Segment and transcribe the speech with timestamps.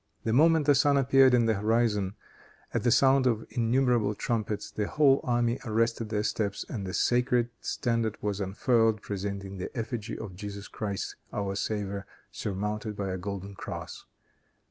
[0.23, 2.15] The moment the sun appeared in the horizon,
[2.73, 7.51] at the sound of innumerable trumpets, the whole army arrested their steps and the sacred
[7.59, 13.53] standard was unfurled, presenting the effigy of Jesus Christ, our Saviour, surmounted by a golden
[13.53, 14.05] cross.